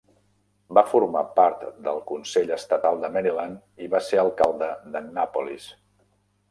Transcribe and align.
Va 0.77 0.83
formar 0.93 1.21
part 1.39 1.61
del 1.89 2.01
consell 2.13 2.55
estatal 2.57 2.99
de 3.05 3.13
Maryland 3.19 3.85
i 3.87 3.93
va 3.95 4.05
ser 4.11 4.23
alcalde 4.27 4.75
d'Annapolis. 4.97 5.75